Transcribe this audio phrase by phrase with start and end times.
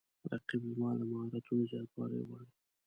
[0.31, 2.49] رقیب زما د مهارتونو زیاتوالی غواړي